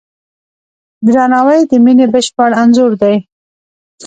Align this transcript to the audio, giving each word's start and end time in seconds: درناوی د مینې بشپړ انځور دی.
درناوی 1.05 1.59
د 1.69 1.71
مینې 1.83 2.05
بشپړ 2.13 2.49
انځور 2.61 2.91
دی. 3.01 3.15